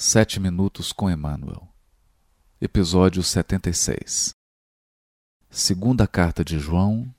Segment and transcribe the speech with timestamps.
[0.00, 1.66] Sete Minutos com Emmanuel,
[2.60, 4.30] Episódio 76
[5.50, 7.12] Segunda Carta de João,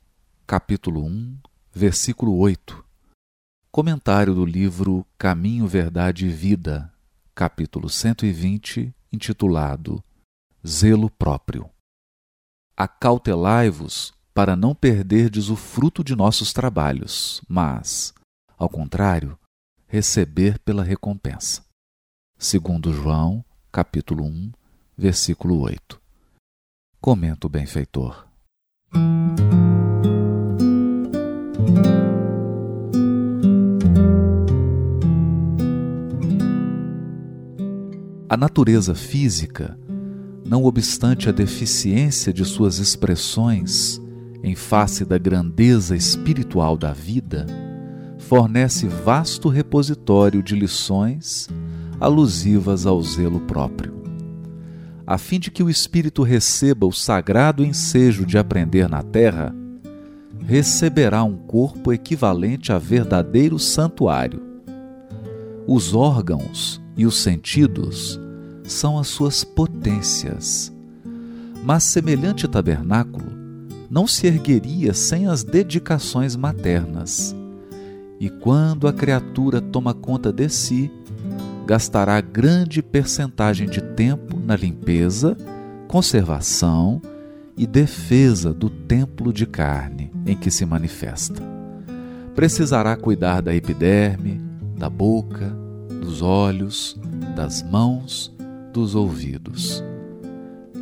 [0.47, 1.39] capítulo 1,
[1.73, 2.81] versículo 8
[3.69, 6.89] Comentário do livro Caminho, Verdade e Vida,
[7.35, 10.01] capítulo 120, intitulado
[10.65, 11.69] Zelo Próprio.
[12.77, 18.13] Acautelai-vos para não perderdes o fruto de nossos trabalhos, mas,
[18.57, 19.37] ao contrário,
[19.85, 21.67] receber pela recompensa
[22.41, 24.51] segundo João, capítulo 1,
[24.97, 25.99] versículo 8.
[27.01, 28.25] Comenta o benfeitor.
[38.29, 39.77] A natureza física,
[40.45, 44.01] não obstante a deficiência de suas expressões
[44.41, 47.45] em face da grandeza espiritual da vida,
[48.17, 51.49] fornece vasto repositório de lições
[51.99, 53.93] alusivas ao zelo próprio.
[55.05, 59.55] A fim de que o espírito receba o sagrado ensejo de aprender na terra,
[60.45, 64.41] receberá um corpo equivalente a verdadeiro santuário.
[65.67, 68.19] Os órgãos e os sentidos
[68.63, 70.71] são as suas potências.
[71.63, 73.31] Mas semelhante tabernáculo
[73.89, 77.35] não se ergueria sem as dedicações maternas.
[78.19, 80.91] E quando a criatura toma conta de si,
[81.69, 85.37] gastará grande percentagem de tempo na limpeza,
[85.87, 86.99] conservação
[87.55, 91.43] e defesa do templo de carne em que se manifesta.
[92.33, 94.41] Precisará cuidar da epiderme,
[94.79, 95.55] da boca,
[96.01, 96.99] dos olhos,
[97.35, 98.35] das mãos,
[98.73, 99.83] dos ouvidos.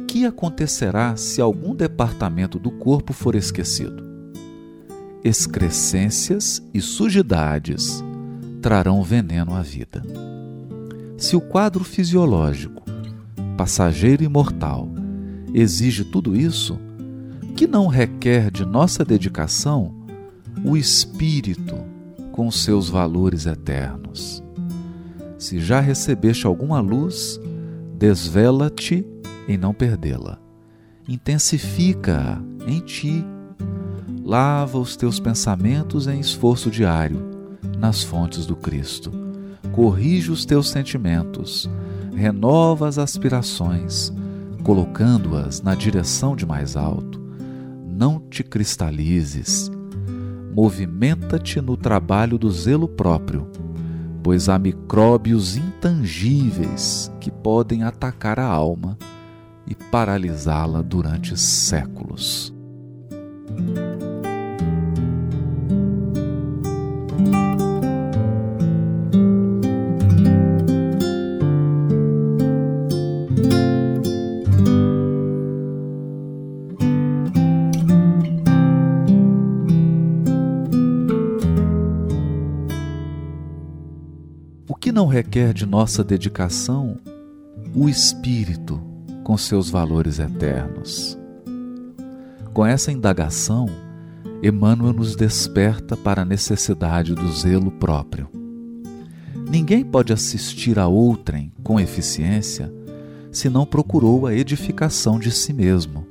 [0.07, 4.05] Que acontecerá se algum departamento do corpo for esquecido?
[5.21, 8.01] Excrescências e sujidades
[8.61, 10.01] trarão veneno à vida.
[11.17, 12.83] Se o quadro fisiológico,
[13.57, 14.87] passageiro e mortal,
[15.51, 16.79] exige tudo isso,
[17.55, 19.95] que não requer de nossa dedicação
[20.63, 21.75] o espírito
[22.31, 24.43] com seus valores eternos.
[25.39, 27.39] Se já recebeste alguma luz,
[27.97, 29.03] desvela-te
[29.47, 30.37] em não perdê-la.
[31.09, 33.25] Intensifica-a em ti.
[34.23, 37.25] Lava os teus pensamentos em esforço diário
[37.79, 39.26] nas fontes do Cristo
[39.77, 41.69] corrige os teus sentimentos,
[42.15, 44.11] renova as aspirações,
[44.63, 47.21] colocando-as na direção de mais alto.
[47.85, 49.69] Não te cristalizes.
[50.51, 53.51] Movimenta-te no trabalho do zelo próprio,
[54.23, 58.97] pois há micróbios intangíveis que podem atacar a alma
[59.67, 62.56] e paralisá-la durante séculos.
[84.69, 86.97] O que não requer de nossa dedicação?
[87.73, 88.81] O espírito
[89.23, 91.17] com seus valores eternos.
[92.53, 93.67] Com essa indagação,
[94.43, 98.27] Emmanuel nos desperta para a necessidade do zelo próprio.
[99.49, 102.69] Ninguém pode assistir a outrem com eficiência
[103.31, 106.05] se não procurou a edificação de si mesmo.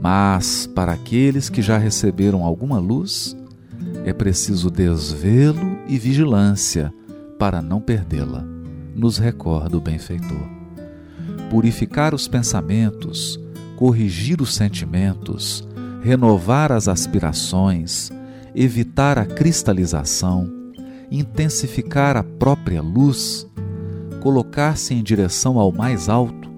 [0.00, 3.36] Mas, para aqueles que já receberam alguma luz,
[4.06, 6.92] é preciso desvelo e vigilância
[7.42, 8.44] para não perdê-la,
[8.94, 10.48] nos recorda o benfeitor.
[11.50, 13.36] Purificar os pensamentos,
[13.76, 15.66] corrigir os sentimentos,
[16.04, 18.12] renovar as aspirações,
[18.54, 20.48] evitar a cristalização,
[21.10, 23.44] intensificar a própria luz,
[24.20, 26.48] colocar-se em direção ao mais alto,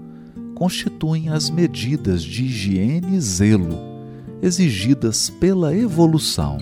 [0.54, 3.78] constituem as medidas de higiene e zelo
[4.42, 6.58] exigidas pela evolução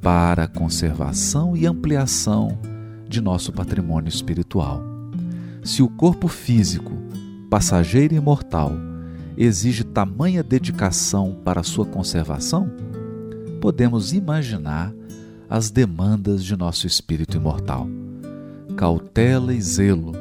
[0.00, 2.58] para a conservação e ampliação
[3.08, 4.82] de nosso patrimônio espiritual.
[5.62, 6.92] Se o corpo físico,
[7.48, 8.72] passageiro e mortal,
[9.36, 12.70] exige tamanha dedicação para sua conservação,
[13.60, 14.92] podemos imaginar
[15.48, 17.88] as demandas de nosso espírito imortal.
[18.76, 20.12] Cautela e zelo,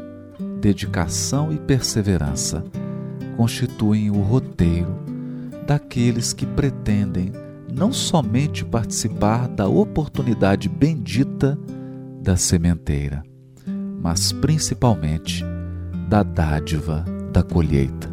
[0.61, 2.63] dedicação e perseverança
[3.35, 4.95] constituem o roteiro
[5.65, 7.31] daqueles que pretendem
[7.73, 11.57] não somente participar da oportunidade bendita
[12.23, 13.21] da sementeira,
[14.01, 15.43] mas principalmente
[16.07, 17.03] da dádiva
[17.33, 18.09] da colheita.